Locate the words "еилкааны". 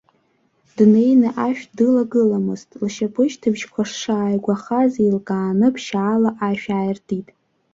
5.03-5.67